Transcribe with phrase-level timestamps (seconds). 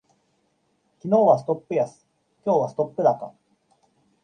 [0.97, 2.07] 昨日はストップ安、
[2.43, 3.35] 今日はストップ高